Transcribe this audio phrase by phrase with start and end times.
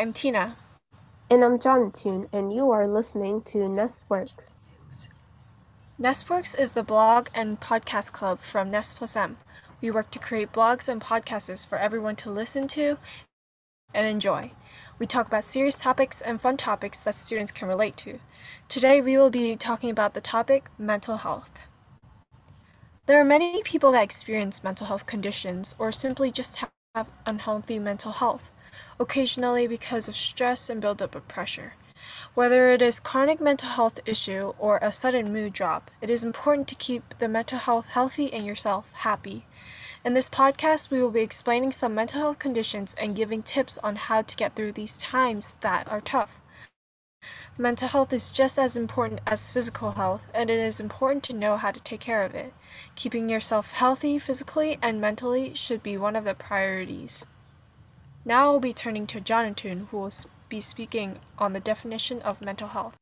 [0.00, 0.56] I'm Tina.
[1.28, 4.54] And I'm Jonathan, and you are listening to Nestworks.
[6.00, 9.36] Nestworks is the blog and podcast club from Nest Plus M.
[9.82, 12.96] We work to create blogs and podcasts for everyone to listen to
[13.92, 14.52] and enjoy.
[14.98, 18.20] We talk about serious topics and fun topics that students can relate to.
[18.70, 21.50] Today we will be talking about the topic mental health.
[23.04, 28.12] There are many people that experience mental health conditions or simply just have unhealthy mental
[28.12, 28.50] health,
[29.00, 31.72] occasionally because of stress and buildup of pressure.
[32.34, 36.68] Whether it is chronic mental health issue or a sudden mood drop, it is important
[36.68, 39.46] to keep the mental health healthy and yourself happy.
[40.04, 43.96] In this podcast, we will be explaining some mental health conditions and giving tips on
[43.96, 46.40] how to get through these times that are tough.
[47.58, 51.56] Mental health is just as important as physical health, and it is important to know
[51.56, 52.52] how to take care of it.
[52.96, 57.26] Keeping yourself healthy physically and mentally should be one of the priorities.
[58.22, 60.12] Now I'll be turning to Jonathan, who will
[60.50, 62.98] be speaking on the definition of mental health.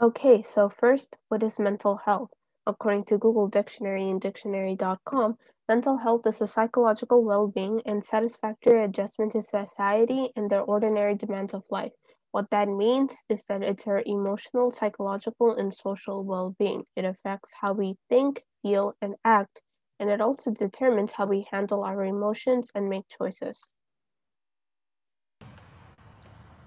[0.00, 2.30] Okay, so first, what is mental health?
[2.66, 5.36] According to Google Dictionary and dictionary.com,
[5.68, 11.14] mental health is a psychological well being and satisfactory adjustment to society and their ordinary
[11.14, 11.92] demands of life.
[12.30, 16.84] What that means is that it's our emotional, psychological, and social well being.
[16.96, 19.60] It affects how we think, feel, and act,
[20.00, 23.66] and it also determines how we handle our emotions and make choices.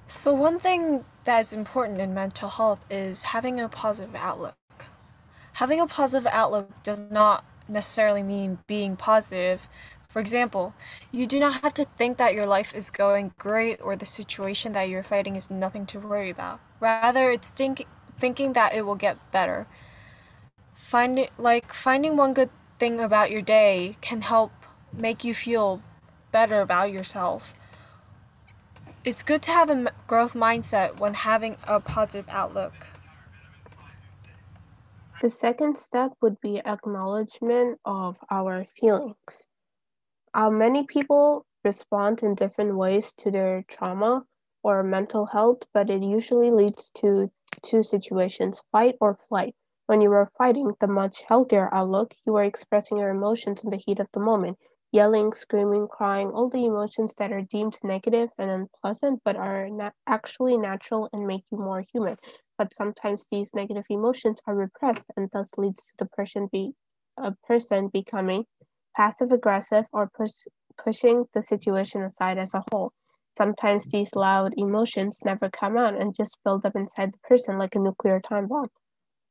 [0.08, 4.56] So, one thing that is important in mental health is having a positive outlook.
[5.54, 9.68] Having a positive outlook does not necessarily mean being positive.
[10.08, 10.74] For example,
[11.12, 14.74] you do not have to think that your life is going great or the situation
[14.74, 16.60] that you're fighting is nothing to worry about.
[16.80, 17.86] Rather, it's think-
[18.18, 19.68] thinking that it will get better.
[20.76, 22.50] Finding like finding one good
[22.80, 24.52] thing about your day can help
[24.94, 25.82] make you feel
[26.32, 27.54] better about yourself
[29.06, 32.74] it's good to have a growth mindset when having a positive outlook.
[35.22, 39.46] The second step would be acknowledgement of our feelings.
[40.34, 44.24] Uh, many people respond in different ways to their trauma
[44.64, 49.56] or mental health, but it usually leads to two situations fight or flight.
[49.86, 53.78] When you are fighting the much healthier outlook, you are expressing your emotions in the
[53.78, 54.58] heat of the moment
[54.92, 59.70] yelling, screaming, crying, all the emotions that are deemed negative and unpleasant but are
[60.08, 62.16] actually natural and make you more human.
[62.58, 66.74] But sometimes these negative emotions are repressed and thus leads to the person be
[67.18, 68.46] a person becoming
[68.96, 70.46] passive aggressive or push,
[70.78, 72.94] pushing the situation aside as a whole.
[73.38, 77.76] Sometimes these loud emotions never come out and just build up inside the person like
[77.76, 78.70] a nuclear time bomb.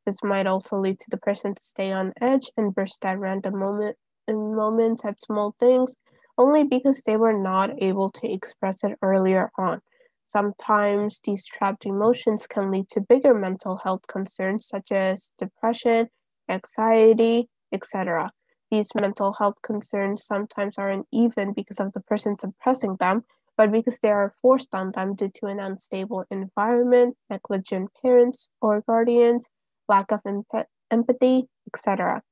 [0.07, 3.59] This might also lead to the person to stay on edge and burst at random
[3.59, 5.97] moment in moments at small things
[6.37, 9.81] only because they were not able to express it earlier on.
[10.27, 16.09] Sometimes these trapped emotions can lead to bigger mental health concerns such as depression,
[16.49, 18.33] anxiety, etc.
[18.71, 23.25] These mental health concerns sometimes aren't even because of the person suppressing them,
[23.57, 28.81] but because they are forced on them due to an unstable environment, negligent parents or
[28.81, 29.47] guardians,
[29.89, 32.23] lack of emp- empathy, etc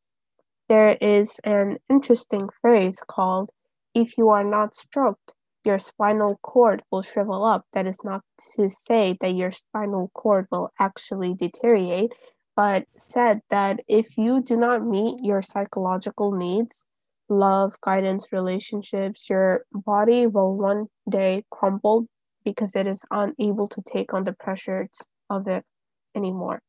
[0.72, 3.50] there is an interesting phrase called
[3.94, 5.34] if you are not stroked,
[5.66, 7.66] your spinal cord will shrivel up.
[7.74, 8.22] That is not
[8.56, 12.12] to say that your spinal cord will actually deteriorate,
[12.56, 16.86] but said that if you do not meet your psychological needs,
[17.28, 22.06] love, guidance, relationships, your body will one day crumble
[22.46, 25.66] because it is unable to take on the pressures of it
[26.14, 26.62] anymore.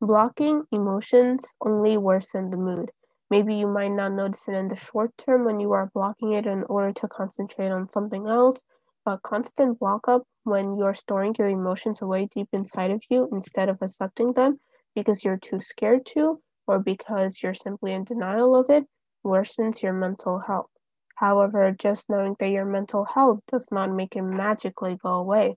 [0.00, 2.90] Blocking emotions only worsen the mood.
[3.30, 6.46] Maybe you might not notice it in the short term when you are blocking it
[6.46, 8.64] in order to concentrate on something else,
[9.04, 13.68] but constant block up when you're storing your emotions away deep inside of you instead
[13.68, 14.58] of accepting them
[14.96, 18.86] because you're too scared to or because you're simply in denial of it
[19.24, 20.70] worsens your mental health.
[21.16, 25.56] However, just knowing that your mental health does not make it magically go away.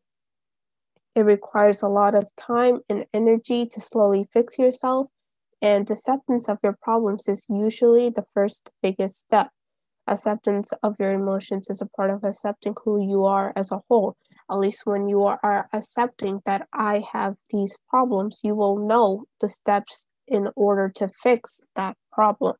[1.15, 5.07] It requires a lot of time and energy to slowly fix yourself,
[5.61, 9.49] and acceptance of your problems is usually the first biggest step.
[10.07, 14.15] Acceptance of your emotions is a part of accepting who you are as a whole.
[14.49, 19.47] At least when you are accepting that I have these problems, you will know the
[19.47, 22.55] steps in order to fix that problem.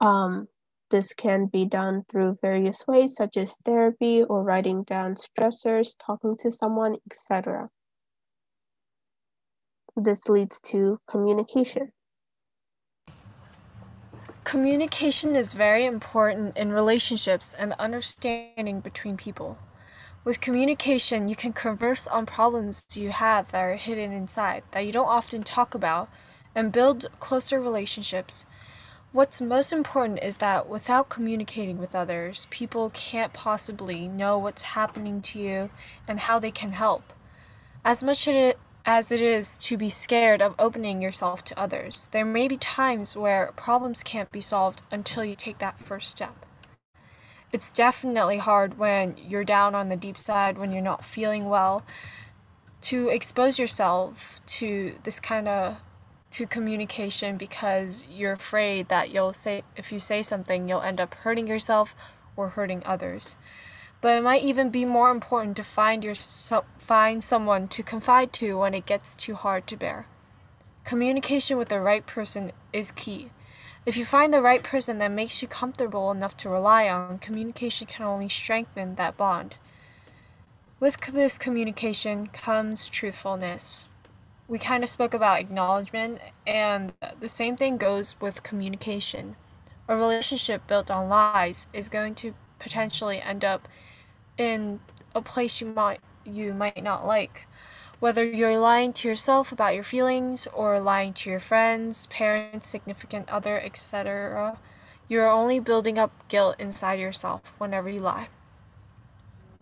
[0.00, 0.48] Um,
[0.94, 6.36] this can be done through various ways, such as therapy or writing down stressors, talking
[6.36, 7.68] to someone, etc.
[9.96, 11.90] This leads to communication.
[14.44, 19.58] Communication is very important in relationships and understanding between people.
[20.22, 24.92] With communication, you can converse on problems you have that are hidden inside, that you
[24.92, 26.08] don't often talk about,
[26.54, 28.46] and build closer relationships.
[29.14, 35.22] What's most important is that without communicating with others, people can't possibly know what's happening
[35.22, 35.70] to you
[36.08, 37.12] and how they can help.
[37.84, 42.48] As much as it is to be scared of opening yourself to others, there may
[42.48, 46.44] be times where problems can't be solved until you take that first step.
[47.52, 51.84] It's definitely hard when you're down on the deep side, when you're not feeling well,
[52.80, 55.76] to expose yourself to this kind of
[56.34, 61.14] to communication because you're afraid that you'll say if you say something you'll end up
[61.14, 61.94] hurting yourself
[62.36, 63.36] or hurting others.
[64.00, 68.58] But it might even be more important to find your find someone to confide to
[68.58, 70.06] when it gets too hard to bear.
[70.82, 73.30] Communication with the right person is key.
[73.86, 77.86] If you find the right person that makes you comfortable enough to rely on, communication
[77.86, 79.54] can only strengthen that bond.
[80.80, 83.86] With this communication comes truthfulness
[84.46, 89.36] we kind of spoke about acknowledgement, and the same thing goes with communication.
[89.88, 93.68] A relationship built on lies is going to potentially end up
[94.36, 94.80] in
[95.14, 97.46] a place you might you might not like.
[98.00, 103.28] Whether you're lying to yourself about your feelings or lying to your friends, parents, significant
[103.30, 104.58] other, etc.,
[105.08, 108.28] you're only building up guilt inside yourself whenever you lie.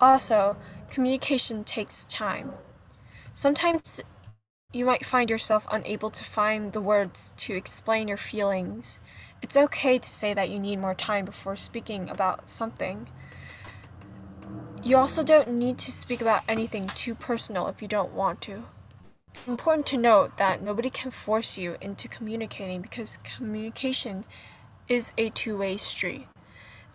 [0.01, 0.57] Also,
[0.91, 2.53] communication takes time.
[3.33, 4.01] Sometimes
[4.73, 9.01] you might find yourself unable to find the words to explain your feelings.
[9.43, 13.09] It's okay to say that you need more time before speaking about something.
[14.83, 18.65] You also don't need to speak about anything too personal if you don't want to.
[19.47, 24.25] Important to note that nobody can force you into communicating because communication
[24.89, 26.27] is a two way street.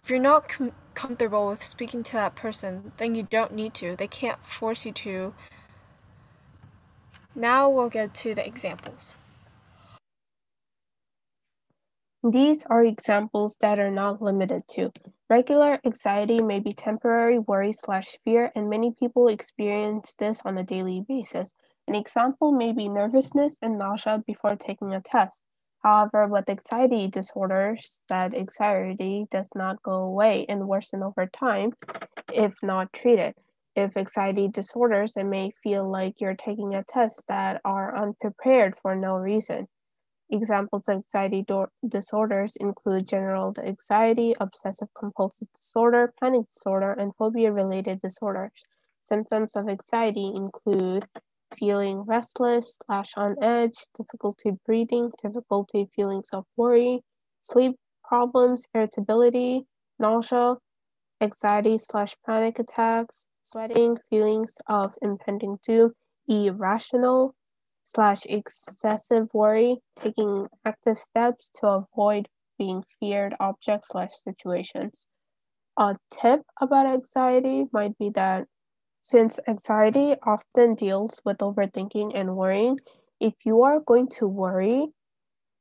[0.03, 3.95] If you're not com- comfortable with speaking to that person, then you don't need to.
[3.95, 5.33] They can't force you to
[7.37, 9.15] now we'll get to the examples.
[12.23, 14.91] These are examples that are not limited to.
[15.29, 20.63] Regular anxiety may be temporary worry slash fear, and many people experience this on a
[20.63, 21.53] daily basis.
[21.87, 25.43] An example may be nervousness and nausea before taking a test.
[25.83, 31.73] However, with anxiety disorders, that anxiety does not go away and worsen over time
[32.33, 33.35] if not treated
[33.77, 38.95] if anxiety disorders, it may feel like you're taking a test that are unprepared for
[38.95, 39.67] no reason.
[40.29, 47.51] Examples of anxiety do- disorders include general anxiety, obsessive compulsive disorder, panic disorder, and phobia
[47.51, 48.63] related disorders.
[49.05, 51.07] Symptoms of anxiety include
[51.57, 57.03] feeling restless, slash on edge, difficulty breathing, difficulty feelings of worry,
[57.41, 59.67] sleep problems, irritability,
[59.99, 60.55] nausea,
[61.21, 65.93] anxiety slash panic attacks, sweating, feelings of impending doom,
[66.27, 67.35] irrational
[67.83, 72.27] slash excessive worry, taking active steps to avoid
[72.57, 75.05] being feared objects slash situations.
[75.77, 78.47] A tip about anxiety might be that
[79.01, 82.79] since anxiety often deals with overthinking and worrying,
[83.19, 84.87] if you are going to worry,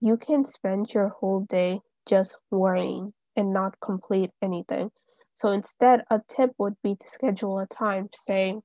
[0.00, 4.90] you can spend your whole day just worrying and not complete anything.
[5.36, 8.58] So instead, a tip would be to schedule a time, say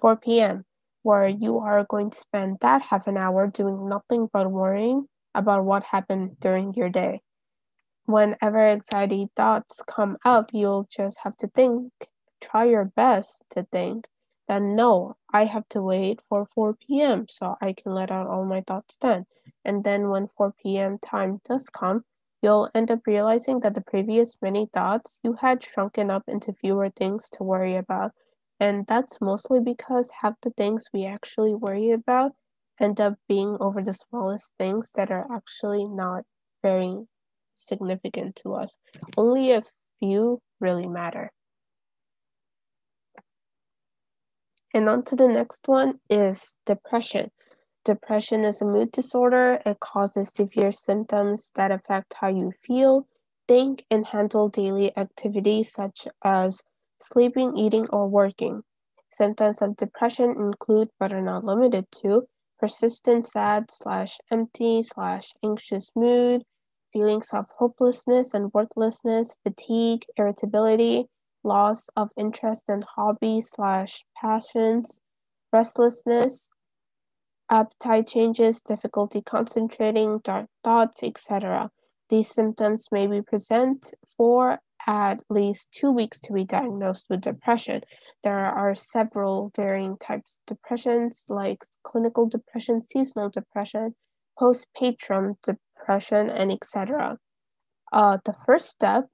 [0.00, 0.64] 4 p.m.,
[1.02, 5.66] where you are going to spend that half an hour doing nothing but worrying about
[5.66, 7.20] what happened during your day.
[8.06, 11.92] Whenever anxiety thoughts come up, you'll just have to think,
[12.40, 14.08] try your best to think
[14.48, 17.26] that no, I have to wait for 4 p.m.
[17.28, 19.26] so I can let out all my thoughts then.
[19.62, 20.96] And then when 4 p.m.
[21.04, 22.04] time does come,
[22.42, 26.90] you'll end up realizing that the previous many thoughts you had shrunken up into fewer
[26.90, 28.12] things to worry about.
[28.60, 32.32] And that's mostly because half the things we actually worry about
[32.80, 36.24] end up being over the smallest things that are actually not
[36.62, 37.06] very
[37.54, 38.76] significant to us.
[39.16, 39.62] Only a
[39.98, 41.32] few really matter.
[44.74, 47.30] And on to the next one is depression.
[47.86, 49.60] Depression is a mood disorder.
[49.64, 53.06] It causes severe symptoms that affect how you feel,
[53.46, 56.62] think, and handle daily activities such as
[57.00, 58.62] sleeping, eating, or working.
[59.08, 62.26] Symptoms of depression include, but are not limited to,
[62.58, 66.42] persistent sad slash empty slash anxious mood,
[66.92, 71.06] feelings of hopelessness and worthlessness, fatigue, irritability,
[71.44, 75.00] loss of interest in hobbies slash passions,
[75.52, 76.50] restlessness,
[77.50, 81.70] appetite changes, difficulty concentrating, dark thoughts, etc.
[82.08, 87.82] These symptoms may be present for at least two weeks to be diagnosed with depression.
[88.22, 93.94] There are several varying types of depressions, like clinical depression, seasonal depression,
[94.38, 97.18] postpartum depression, and etc.
[97.92, 99.06] Uh, the first step,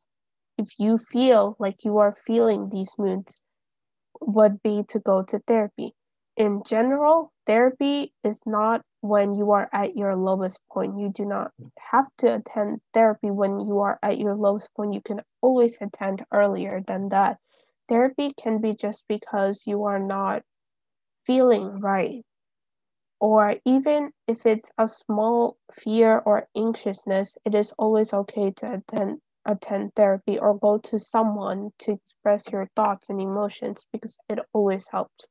[0.58, 3.36] if you feel like you are feeling these moods,
[4.20, 5.94] would be to go to therapy.
[6.36, 10.98] In general, therapy is not when you are at your lowest point.
[10.98, 14.94] You do not have to attend therapy when you are at your lowest point.
[14.94, 17.38] You can always attend earlier than that.
[17.88, 20.42] Therapy can be just because you are not
[21.26, 22.24] feeling right.
[23.20, 29.20] Or even if it's a small fear or anxiousness, it is always okay to attend
[29.44, 34.88] attend therapy or go to someone to express your thoughts and emotions because it always
[34.92, 35.26] helps.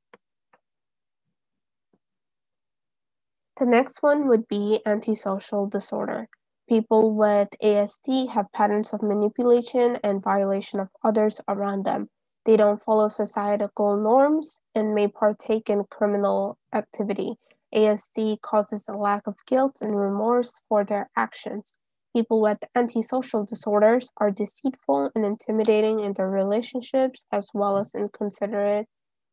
[3.62, 6.28] The next one would be antisocial disorder.
[6.68, 12.10] People with ASD have patterns of manipulation and violation of others around them.
[12.46, 17.36] They don't follow societal norms and may partake in criminal activity.
[17.72, 21.76] ASD causes a lack of guilt and remorse for their actions.
[22.16, 28.88] People with antisocial disorders are deceitful and intimidating in their relationships as well as inconsiderate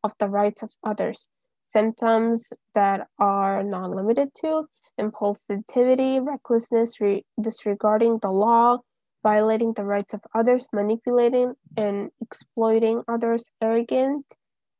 [0.04, 1.28] of the rights of others.
[1.69, 4.67] Symptoms that are not limited to
[4.99, 8.79] impulsivity, recklessness, re- disregarding the law,
[9.23, 14.25] violating the rights of others, manipulating and exploiting others, arrogant,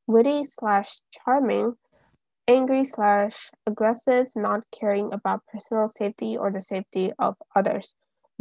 [0.07, 1.75] witty slash charming,
[2.49, 7.95] angry slash aggressive, not caring about personal safety or the safety of others.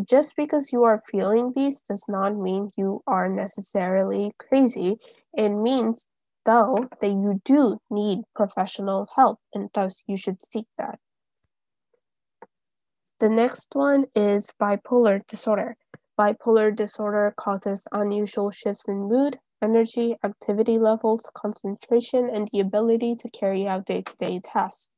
[0.03, 4.97] Just because you are feeling these does not mean you are necessarily crazy.
[5.33, 6.05] It means,
[6.47, 10.97] though, that you do need professional help and thus you should seek that.
[13.19, 15.75] The next one is bipolar disorder.
[16.17, 23.29] Bipolar disorder causes unusual shifts in mood, energy, activity levels, concentration, and the ability to
[23.29, 24.89] carry out day to day tasks.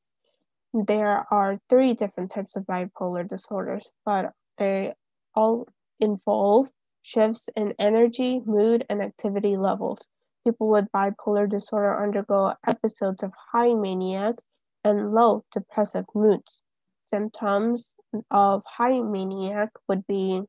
[0.73, 4.93] There are three different types of bipolar disorders, but they
[5.33, 5.67] all
[5.99, 6.69] involve
[7.01, 10.07] shifts in energy, mood, and activity levels.
[10.45, 14.35] People with bipolar disorder undergo episodes of high maniac
[14.83, 16.61] and low depressive moods.
[17.05, 17.91] Symptoms
[18.31, 20.43] of high maniac would be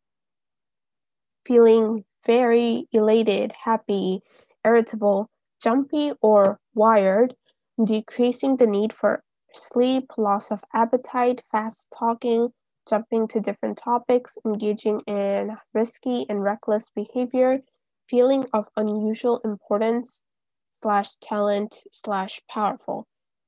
[1.46, 4.20] feeling very elated, happy,
[4.64, 5.28] irritable,
[5.62, 7.34] jumpy, or wired,
[7.82, 12.52] decreasing the need for sleep, loss of appetite, fast talking,
[12.88, 17.62] jumping to different topics, engaging in risky and reckless behavior,
[18.10, 20.24] feeling of unusual importance
[20.72, 23.06] slash talent slash powerful.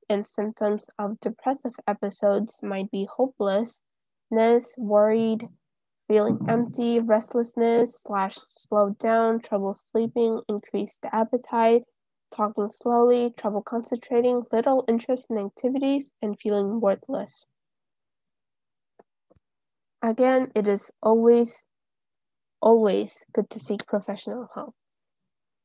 [0.09, 3.81] And symptoms of depressive episodes might be hopelessness,
[4.77, 5.47] worried,
[6.07, 11.83] feeling empty, restlessness slash slowed down, trouble sleeping, increased appetite,
[12.31, 17.45] talking slowly, trouble concentrating, little interest in activities, and feeling worthless.
[20.01, 21.63] Again, it is always,
[22.63, 24.73] always good to seek professional help.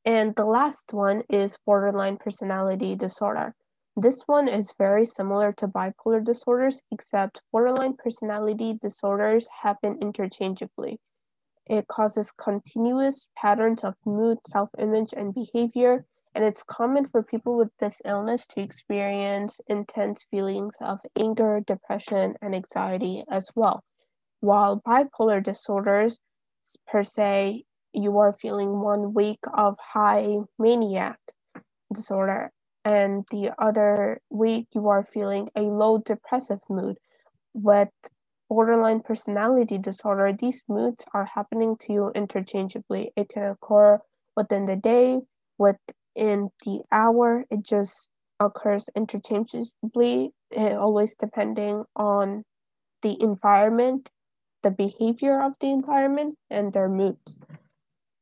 [0.04, 3.54] And the last one is borderline personality disorder.
[3.96, 10.98] This one is very similar to bipolar disorders, except borderline personality disorders happen interchangeably.
[11.66, 17.56] It causes continuous patterns of mood, self image, and behavior, and it's common for people
[17.56, 23.84] with this illness to experience intense feelings of anger, depression, and anxiety as well.
[24.40, 26.18] While bipolar disorders,
[26.86, 31.18] per se, you are feeling one week of high maniac
[31.94, 32.52] disorder
[32.84, 36.98] and the other week you are feeling a low depressive mood.
[37.54, 37.90] With
[38.48, 43.12] borderline personality disorder, these moods are happening to you interchangeably.
[43.16, 44.00] It can occur
[44.36, 45.20] within the day,
[45.58, 48.08] within the hour, it just
[48.40, 52.44] occurs interchangeably, eh, always depending on
[53.02, 54.10] the environment,
[54.62, 57.38] the behavior of the environment, and their moods.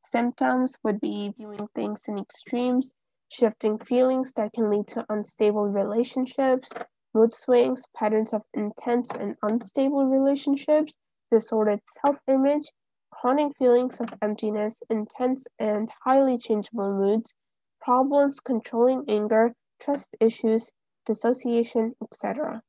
[0.05, 2.93] Symptoms would be viewing things in extremes,
[3.28, 6.71] shifting feelings that can lead to unstable relationships,
[7.14, 10.95] mood swings, patterns of intense and unstable relationships,
[11.31, 12.71] disordered self image,
[13.11, 17.35] chronic feelings of emptiness, intense and highly changeable moods,
[17.81, 20.71] problems controlling anger, trust issues,
[21.07, 22.62] dissociation, etc.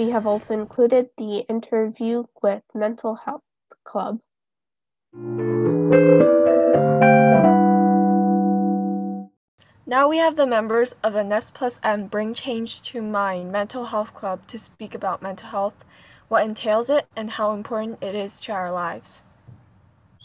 [0.00, 3.42] We have also included the interview with Mental Health
[3.84, 4.20] Club.
[9.84, 13.84] Now we have the members of the Nest Plus M Bring Change to Mind Mental
[13.84, 15.84] Health Club to speak about mental health.
[16.28, 19.22] what entails it, and how important it is to our lives.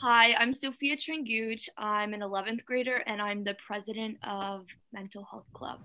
[0.02, 1.68] Hi, I'm Sophia Tranguch.
[1.78, 5.82] I'm an 11th grader and I'm the president of Mental Health Club.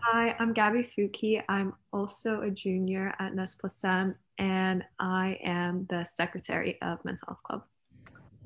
[0.00, 1.42] Hi, I'm Gabby Fuki.
[1.48, 7.26] I'm also a junior at Nest Plus M and I am the secretary of Mental
[7.28, 7.62] Health Club.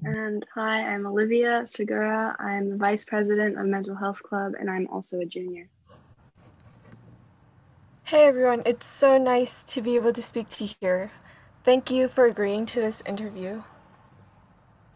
[0.03, 2.37] And hi, I'm Olivia Segura.
[2.39, 5.69] I'm the vice president of Mental Health Club and I'm also a junior.
[8.05, 11.11] Hey everyone, it's so nice to be able to speak to you here.
[11.65, 13.63] Thank you for agreeing to this interview.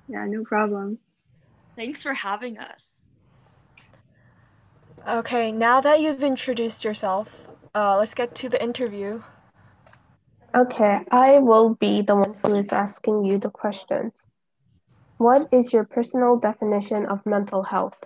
[0.09, 0.99] Yeah, no problem.
[1.77, 2.90] Thanks for having us.
[5.09, 9.23] Okay, now that you've introduced yourself, uh, let's get to the interview.
[10.55, 14.27] Okay, I will be the one who is asking you the questions.
[15.17, 18.05] What is your personal definition of mental health?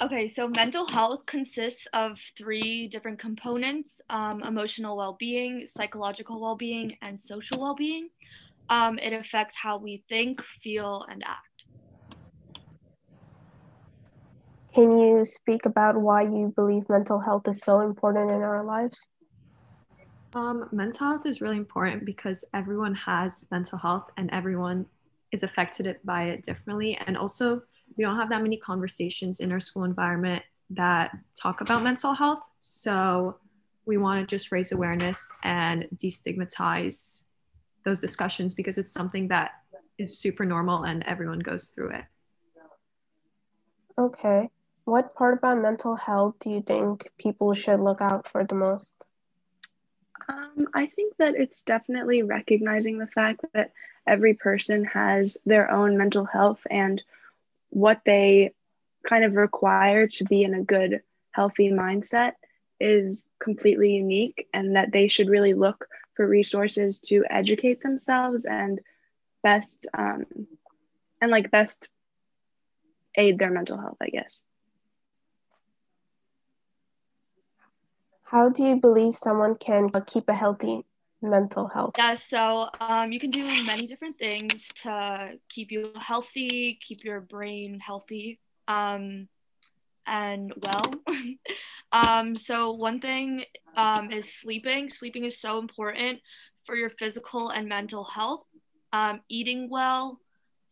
[0.00, 6.56] Okay, so mental health consists of three different components um, emotional well being, psychological well
[6.56, 8.08] being, and social well being
[8.70, 11.49] um, it affects how we think, feel, and act.
[14.74, 19.08] Can you speak about why you believe mental health is so important in our lives?
[20.32, 24.86] Um, mental health is really important because everyone has mental health and everyone
[25.32, 26.96] is affected by it differently.
[27.06, 27.62] And also,
[27.96, 31.10] we don't have that many conversations in our school environment that
[31.40, 32.42] talk about mental health.
[32.60, 33.38] So,
[33.86, 37.24] we want to just raise awareness and destigmatize
[37.84, 39.50] those discussions because it's something that
[39.98, 42.04] is super normal and everyone goes through it.
[43.98, 44.48] Okay.
[44.90, 48.96] What part about mental health do you think people should look out for the most?
[50.28, 53.70] Um, I think that it's definitely recognizing the fact that
[54.04, 57.00] every person has their own mental health and
[57.68, 58.52] what they
[59.08, 62.32] kind of require to be in a good, healthy mindset
[62.80, 68.80] is completely unique, and that they should really look for resources to educate themselves and
[69.44, 70.26] best um,
[71.20, 71.88] and like best
[73.14, 74.40] aid their mental health i guess
[78.30, 80.84] how do you believe someone can keep a healthy
[81.22, 86.78] mental health yeah so um, you can do many different things to keep you healthy
[86.86, 88.38] keep your brain healthy
[88.68, 89.28] um,
[90.06, 90.92] and well
[91.92, 93.44] Um, so one thing
[93.76, 94.90] um, is sleeping.
[94.90, 96.20] Sleeping is so important
[96.64, 98.44] for your physical and mental health.
[98.92, 100.20] Um, eating well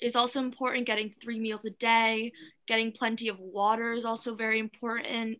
[0.00, 0.86] is also important.
[0.86, 2.32] Getting three meals a day,
[2.66, 5.38] getting plenty of water is also very important.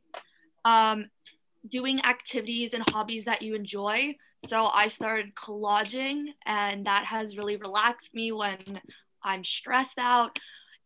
[1.68, 4.16] Doing activities and hobbies that you enjoy.
[4.46, 8.80] So I started collaging, and that has really relaxed me when
[9.22, 10.38] I'm stressed out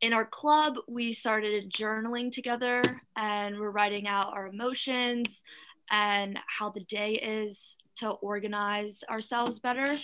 [0.03, 2.83] in our club, we started journaling together
[3.17, 5.45] and we're writing out our emotions
[5.91, 9.97] and how the day is to organize ourselves better.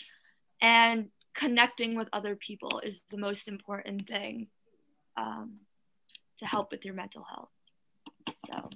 [0.63, 4.47] And connecting with other people is the most important thing
[5.17, 5.57] um,
[6.39, 7.51] to help with your mental health.
[8.47, 8.71] So,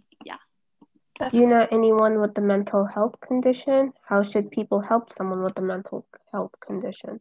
[1.20, 1.28] yeah.
[1.28, 3.92] Do you know anyone with a mental health condition?
[4.08, 7.20] How should people help someone with a mental health condition?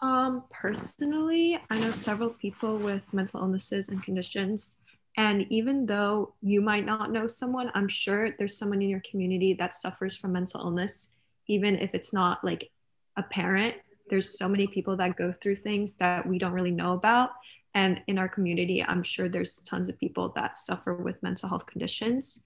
[0.00, 4.78] Um, personally, I know several people with mental illnesses and conditions.
[5.16, 9.54] And even though you might not know someone, I'm sure there's someone in your community
[9.54, 11.12] that suffers from mental illness,
[11.46, 12.70] even if it's not like
[13.16, 13.76] a parent.
[14.08, 17.30] There's so many people that go through things that we don't really know about.
[17.74, 21.66] And in our community, I'm sure there's tons of people that suffer with mental health
[21.66, 22.42] conditions.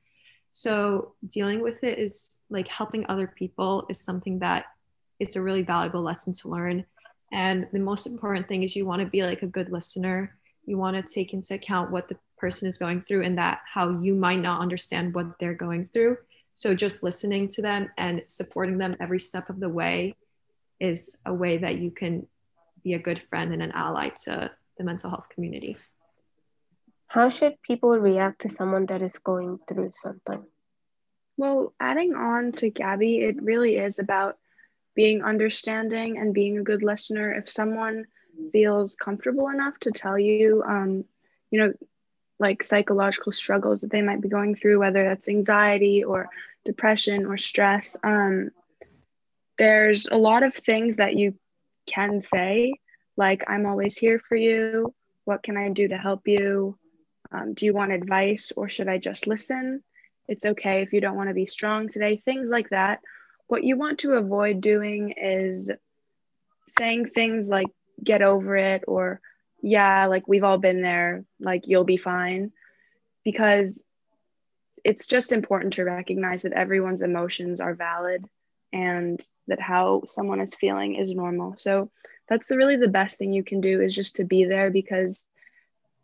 [0.59, 4.64] So dealing with it is like helping other people is something that
[5.19, 6.85] is a really valuable lesson to learn
[7.33, 10.37] and the most important thing is you want to be like a good listener.
[10.64, 14.01] You want to take into account what the person is going through and that how
[14.01, 16.19] you might not understand what they're going through.
[16.55, 20.14] So just listening to them and supporting them every step of the way
[20.81, 22.27] is a way that you can
[22.83, 25.77] be a good friend and an ally to the mental health community.
[27.09, 30.45] How should people react to someone that is going through something?
[31.37, 34.38] Well, adding on to Gabby, it really is about
[34.95, 37.33] being understanding and being a good listener.
[37.33, 38.07] If someone
[38.53, 41.05] feels comfortable enough to tell you, um,
[41.51, 41.73] you know,
[42.38, 46.29] like psychological struggles that they might be going through, whether that's anxiety or
[46.64, 48.51] depression or stress, um,
[49.59, 51.35] there's a lot of things that you
[51.87, 52.75] can say,
[53.16, 54.95] like, I'm always here for you.
[55.25, 56.79] What can I do to help you?
[57.33, 59.83] Um, do you want advice or should I just listen?
[60.29, 62.17] It's okay if you don't want to be strong today.
[62.25, 63.01] Things like that
[63.47, 65.71] what you want to avoid doing is
[66.69, 67.69] saying things like
[68.03, 69.21] get over it or
[69.62, 72.53] yeah like we've all been there like you'll be fine
[73.25, 73.85] because
[74.85, 78.25] it's just important to recognize that everyone's emotions are valid
[78.73, 81.57] and that how someone is feeling is normal.
[81.57, 81.91] So
[82.29, 85.25] that's the, really the best thing you can do is just to be there because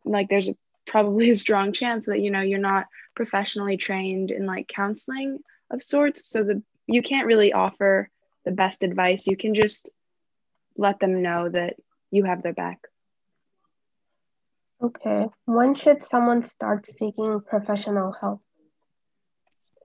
[0.04, 4.46] like there's a, probably a strong chance that you know you're not professionally trained in
[4.46, 5.38] like counseling
[5.70, 8.08] of sorts so the you can't really offer
[8.44, 9.90] the best advice you can just
[10.76, 11.74] let them know that
[12.10, 12.78] you have their back
[14.82, 15.26] Okay.
[15.44, 18.40] When should someone start seeking professional help?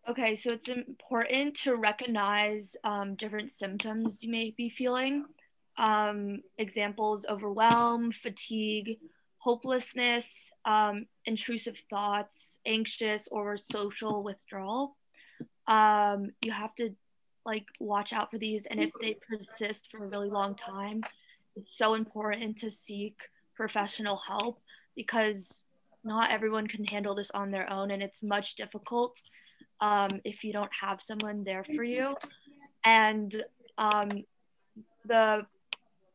[0.09, 5.25] Okay, so it's important to recognize um, different symptoms you may be feeling.
[5.77, 8.97] Um, examples overwhelm, fatigue,
[9.37, 10.29] hopelessness,
[10.65, 14.97] um, intrusive thoughts, anxious or social withdrawal.
[15.67, 16.95] Um, you have to
[17.45, 21.03] like watch out for these, and if they persist for a really long time,
[21.55, 23.17] it's so important to seek
[23.55, 24.59] professional help
[24.95, 25.63] because
[26.03, 29.19] not everyone can handle this on their own and it's much difficult
[29.81, 32.15] um, if you don't have someone there for you
[32.85, 33.43] and
[33.77, 34.09] um,
[35.05, 35.45] the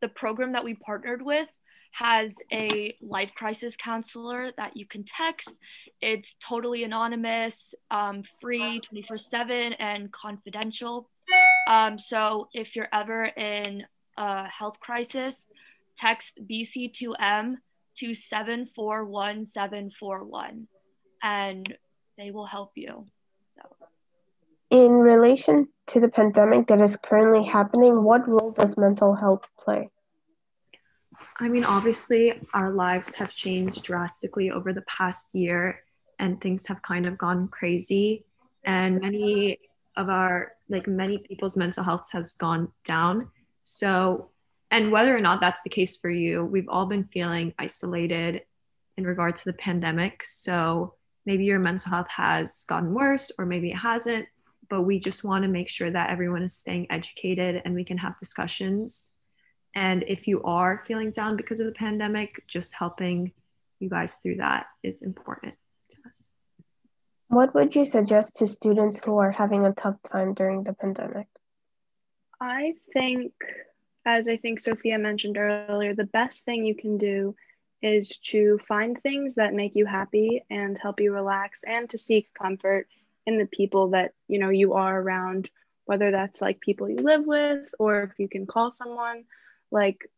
[0.01, 1.49] the program that we partnered with
[1.93, 5.55] has a life crisis counselor that you can text
[6.01, 11.11] it's totally anonymous um, free 24 7 and confidential
[11.69, 13.85] um, so if you're ever in
[14.17, 15.47] a health crisis
[15.97, 17.57] text bc2m
[17.97, 20.67] to 741741
[21.23, 21.77] and
[22.19, 23.07] they will help you.
[23.55, 23.63] So.
[24.71, 29.91] In relation to the pandemic that is currently happening, what role does mental health play?
[31.39, 35.83] I mean, obviously, our lives have changed drastically over the past year,
[36.19, 38.25] and things have kind of gone crazy.
[38.65, 39.59] And many
[39.97, 43.29] of our, like, many people's mental health has gone down.
[43.61, 44.31] So,
[44.71, 48.43] and whether or not that's the case for you, we've all been feeling isolated
[48.97, 50.25] in regard to the pandemic.
[50.25, 50.95] So
[51.27, 54.27] maybe your mental health has gotten worse or maybe it hasn't,
[54.69, 57.99] but we just want to make sure that everyone is staying educated and we can
[57.99, 59.11] have discussions.
[59.75, 63.33] And if you are feeling down because of the pandemic, just helping
[63.79, 65.55] you guys through that is important
[65.91, 66.29] to us.
[67.29, 71.27] What would you suggest to students who are having a tough time during the pandemic?
[72.41, 73.33] I think
[74.05, 77.37] as I think Sophia mentioned earlier, the best thing you can do
[77.83, 82.33] is to find things that make you happy and help you relax and to seek
[82.35, 82.87] comfort
[83.27, 85.51] in the people that you know you are around
[85.85, 89.25] whether that's like people you live with or if you can call someone
[89.73, 90.09] like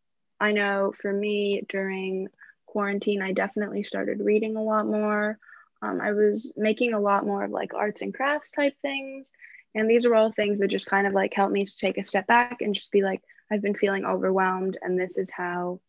[0.41, 2.29] i know for me during
[2.67, 5.39] quarantine i definitely started reading a lot more
[5.83, 9.33] um, i was making a lot more of like arts and crafts type things
[9.75, 12.05] and these are all things that just kind of like help me to take a
[12.05, 15.81] step back and just be like I've been feeling overwhelmed and this is how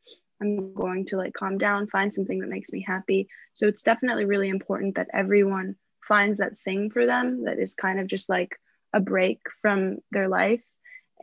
[0.41, 3.28] I'm going to like calm down, find something that makes me happy.
[3.54, 7.99] So it's definitely really important that everyone finds that thing for them that is kind
[7.99, 8.60] of just like
[8.93, 10.63] a break from their life.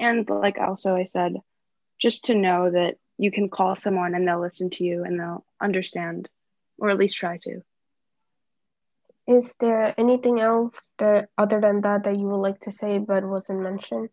[0.01, 1.35] And like also I said,
[2.03, 5.45] just to know that you can call someone and they'll listen to you and they'll
[5.61, 6.29] understand
[6.79, 7.63] or at least try to.
[9.29, 13.25] Is there anything else that other than that that you would like to say but
[13.25, 14.09] wasn't mentioned?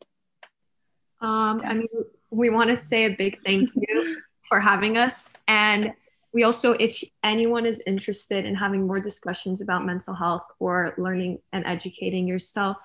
[1.19, 1.87] Um, I mean,
[2.29, 5.33] we want to say a big thank you for having us.
[5.47, 5.93] And
[6.31, 11.39] we also, if anyone is interested in having more discussions about mental health or learning
[11.51, 12.77] and educating yourself,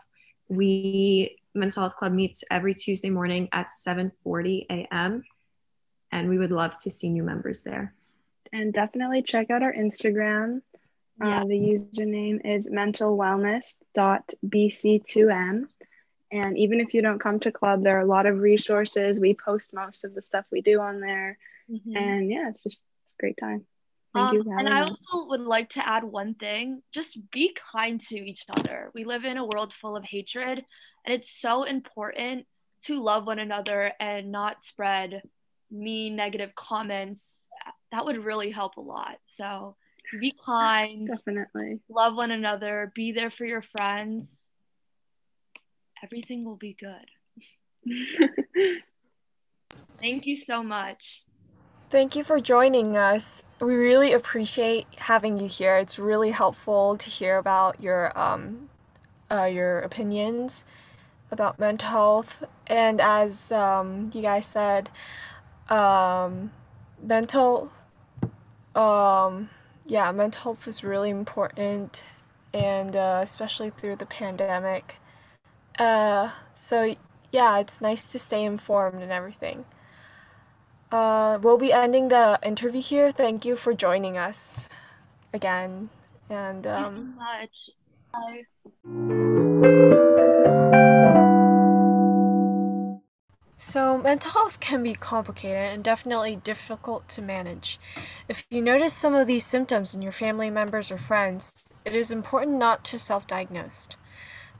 [0.48, 5.22] we Mental Health Club meets every Tuesday morning at 7:40 a.m.
[6.10, 7.94] And we would love to see new members there.
[8.52, 10.62] And definitely check out our Instagram.
[11.22, 11.42] Uh, yeah.
[11.42, 15.68] Uh, the username is mentalwellness.bc2m.
[16.32, 19.20] And even if you don't come to club, there are a lot of resources.
[19.20, 21.36] We post most of the stuff we do on there.
[21.70, 21.96] Mm-hmm.
[21.96, 23.66] And yeah, it's just it's a great time.
[24.14, 24.44] Thank um, you.
[24.58, 28.90] and I also would like to add one thing just be kind to each other.
[28.94, 30.64] We live in a world full of hatred,
[31.04, 32.46] and it's so important
[32.84, 35.22] to love one another and not spread
[35.70, 37.32] mean, negative comments.
[37.90, 39.16] That would really help a lot.
[39.36, 39.76] So
[40.20, 44.44] be kind, definitely love one another, be there for your friends
[46.04, 47.08] everything will be good.
[50.00, 51.23] Thank you so much.
[51.94, 53.44] Thank you for joining us.
[53.60, 55.76] We really appreciate having you here.
[55.76, 58.68] It's really helpful to hear about your um,
[59.30, 60.64] uh, your opinions
[61.30, 62.42] about mental health.
[62.66, 64.90] And as um, you guys said,
[65.68, 66.50] um,
[67.00, 67.70] mental
[68.74, 69.50] um,
[69.86, 72.02] yeah, mental health is really important,
[72.52, 74.96] and uh, especially through the pandemic.
[75.78, 76.96] Uh, so
[77.30, 79.64] yeah, it's nice to stay informed and everything.
[80.90, 83.10] Uh, we'll be ending the interview here.
[83.10, 84.68] Thank you for joining us
[85.32, 85.90] again.
[86.30, 87.70] And um, Thank you so much.
[88.12, 88.44] Bye.
[93.56, 97.80] So, mental health can be complicated and definitely difficult to manage.
[98.28, 102.10] If you notice some of these symptoms in your family members or friends, it is
[102.10, 103.88] important not to self diagnose.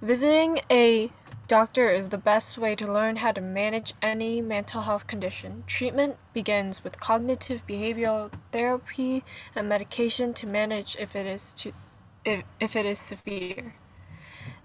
[0.01, 1.11] Visiting a
[1.47, 5.65] doctor is the best way to learn how to manage any mental health condition.
[5.67, 9.23] Treatment begins with cognitive behavioral therapy
[9.55, 11.73] and medication to manage if it is to,
[12.25, 13.75] if, if it is severe.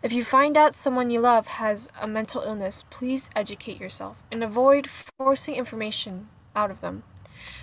[0.01, 4.41] If you find out someone you love has a mental illness, please educate yourself and
[4.41, 7.03] avoid forcing information out of them.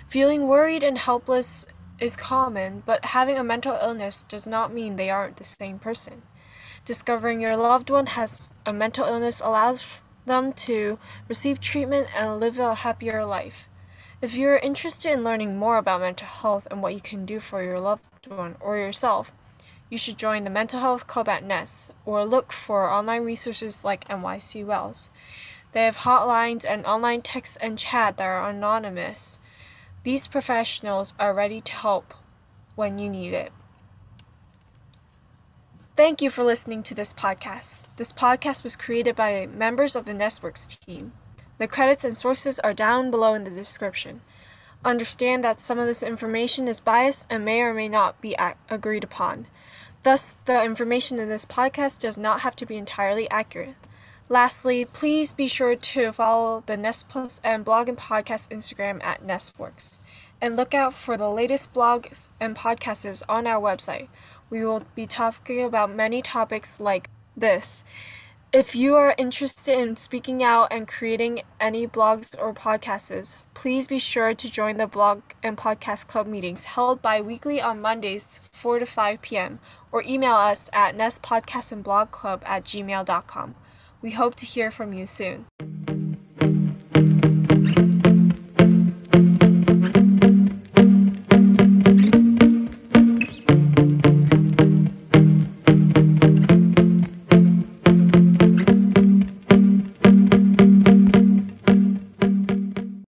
[0.07, 1.65] Feeling worried and helpless
[1.99, 6.21] is common, but having a mental illness does not mean they aren't the same person.
[6.87, 10.97] Discovering your loved one has a mental illness allows them to
[11.27, 13.67] receive treatment and live a happier life.
[14.21, 17.61] If you're interested in learning more about mental health and what you can do for
[17.61, 19.33] your loved one or yourself,
[19.89, 24.07] you should join the Mental Health Club at NES or look for online resources like
[24.07, 25.09] NYC Wells.
[25.73, 29.41] They have hotlines and online text and chat that are anonymous.
[30.05, 32.13] These professionals are ready to help
[32.75, 33.51] when you need it.
[35.97, 37.79] Thank you for listening to this podcast.
[37.97, 41.11] This podcast was created by members of the Nestworks team.
[41.57, 44.21] The credits and sources are down below in the description.
[44.85, 48.37] Understand that some of this information is biased and may or may not be
[48.69, 49.47] agreed upon.
[50.03, 53.73] Thus, the information in this podcast does not have to be entirely accurate.
[54.29, 59.25] Lastly, please be sure to follow the Nest Plus M blog and podcast Instagram at
[59.25, 59.99] Nestworks,
[60.41, 64.09] and look out for the latest blogs and podcasts on our website.
[64.49, 67.83] We will be talking about many topics like this.
[68.53, 73.99] If you are interested in speaking out and creating any blogs or podcasts, please be
[73.99, 78.79] sure to join the blog and podcast club meetings held bi weekly on Mondays, 4
[78.79, 79.59] to 5 p.m.,
[79.91, 83.55] or email us at nestpodcastandblogclub at gmail.com.
[84.01, 85.45] We hope to hear from you soon.